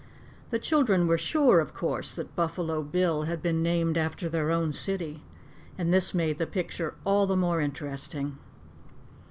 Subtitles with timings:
[0.49, 4.73] The children were sure, of course, that Buffalo Bill had been named after their own
[4.73, 5.21] city,
[5.77, 8.39] and this made the picture all the more interesting.